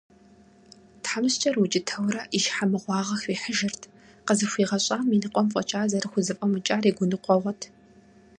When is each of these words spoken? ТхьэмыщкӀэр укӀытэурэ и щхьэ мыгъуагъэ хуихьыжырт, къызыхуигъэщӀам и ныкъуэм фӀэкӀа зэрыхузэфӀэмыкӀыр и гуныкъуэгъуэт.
ТхьэмыщкӀэр 1.03 1.55
укӀытэурэ 1.57 2.23
и 2.37 2.39
щхьэ 2.43 2.65
мыгъуагъэ 2.71 3.15
хуихьыжырт, 3.21 3.81
къызыхуигъэщӀам 4.25 5.07
и 5.15 5.17
ныкъуэм 5.21 5.47
фӀэкӀа 5.53 5.81
зэрыхузэфӀэмыкӀыр 5.91 6.85
и 6.89 6.91
гуныкъуэгъуэт. 6.97 7.61